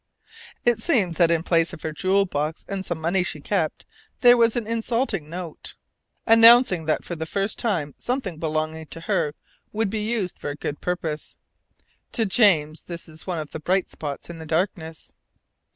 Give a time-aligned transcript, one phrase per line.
[0.65, 3.85] It seems that in place of her jewel box and some money she kept
[4.21, 5.75] there was an insulting note,
[6.25, 9.35] announcing that for the first time something belonging to her
[9.71, 11.35] would be used for a good purpose.
[12.13, 15.13] To James this is the one bright spot in the darkness.